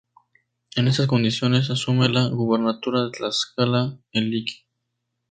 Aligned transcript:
En 0.75 0.87
estas 0.87 1.05
condiciones 1.05 1.69
asume 1.69 2.09
la 2.09 2.25
gubernatura 2.27 3.03
de 3.03 3.11
Tlaxcala 3.11 3.99
el 4.13 4.31
Lic. 4.31 4.65